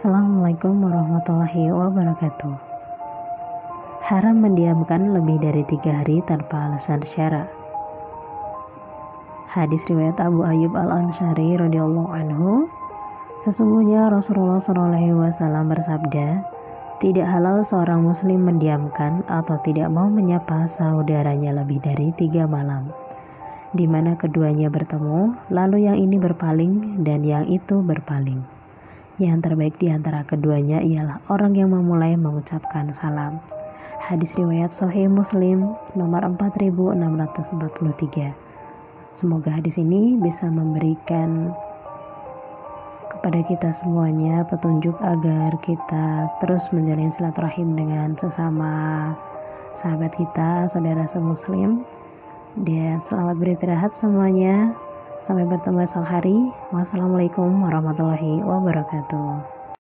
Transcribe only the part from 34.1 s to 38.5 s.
riwayat Sahih Muslim nomor 4643.